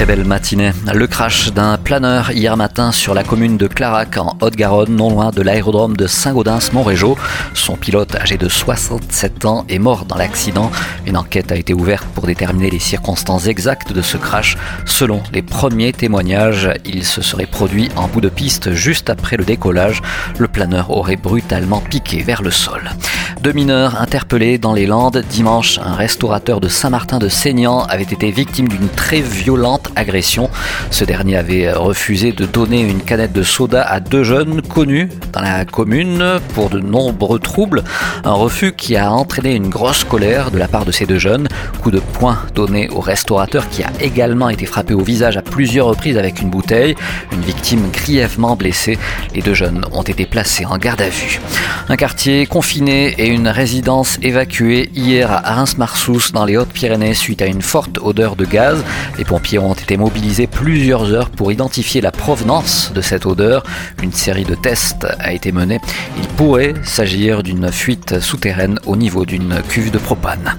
[0.00, 0.72] très belle matinée.
[0.94, 5.30] Le crash d'un planeur hier matin sur la commune de Clarac en Haute-Garonne, non loin
[5.30, 7.18] de l'aérodrome de Saint-Gaudens-Montrégeau.
[7.52, 10.70] Son pilote, âgé de 67 ans, est mort dans l'accident.
[11.04, 14.56] Une enquête a été ouverte pour déterminer les circonstances exactes de ce crash.
[14.86, 19.44] Selon les premiers témoignages, il se serait produit en bout de piste juste après le
[19.44, 20.00] décollage.
[20.38, 22.90] Le planeur aurait brutalement piqué vers le sol.
[23.42, 25.24] Deux mineurs interpellés dans les Landes.
[25.30, 30.50] Dimanche, un restaurateur de Saint-Martin de Seignan avait été victime d'une très violente agression.
[30.90, 35.40] Ce dernier avait refusé de donner une canette de soda à deux jeunes connus dans
[35.40, 37.82] la commune pour de nombreux troubles.
[38.24, 41.48] Un refus qui a entraîné une grosse colère de la part de ces deux jeunes.
[41.80, 45.86] Coup de poing donné au restaurateur qui a également été frappé au visage à plusieurs
[45.86, 46.94] reprises avec une bouteille.
[47.32, 48.98] Une victime grièvement blessée.
[49.34, 51.40] Les deux jeunes ont été placés en garde à vue.
[51.88, 57.46] Un quartier confiné et une résidence évacuée hier à Reims-Marsous dans les Hautes-Pyrénées suite à
[57.46, 58.82] une forte odeur de gaz.
[59.18, 63.62] Les pompiers ont été mobilisés plusieurs heures pour identifier la provenance de cette odeur.
[64.02, 65.80] Une série de tests a été menée.
[66.18, 70.56] Il pourrait s'agir d'une fuite souterraine au niveau d'une cuve de propane.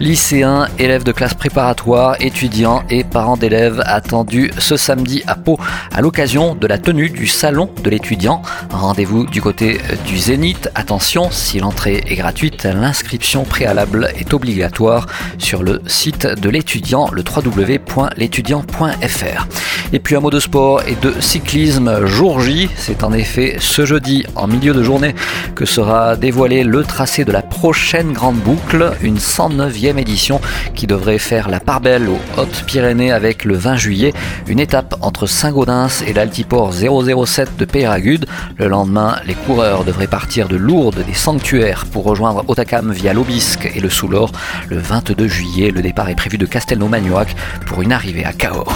[0.00, 5.58] Lycéens, élèves de classe préparatoire, étudiants et parents d'élèves attendus ce samedi à Pau
[5.92, 8.42] à l'occasion de la tenue du salon de l'étudiant.
[8.70, 10.70] Rendez-vous du côté du Zénith.
[10.74, 15.06] Attention, si l'entrée est gratuite, l'inscription préalable est obligatoire
[15.38, 19.46] sur le site de l'étudiant, le www.l'étudiant.fr.
[19.92, 22.68] Et puis un mot de sport et de cyclisme jour J.
[22.76, 25.14] C'est en effet ce jeudi, en milieu de journée,
[25.54, 30.40] que sera dévoilé le tracé de la prochaine grande boucle, une 109e édition
[30.74, 34.14] qui devrait faire la part belle aux Hautes-Pyrénées avec le 20 juillet,
[34.46, 38.26] une étape entre Saint-Gaudens et l'altiport 007 de Peyragude.
[38.56, 43.80] Le lendemain, les coureurs devraient partir de Lourdes des sanctuaires rejoindre Otakam via l'Aubisque et
[43.80, 44.30] le Soulor.
[44.68, 47.34] Le 22 juillet, le départ est prévu de Castelnau-Magnoac
[47.66, 48.72] pour une arrivée à Cahors.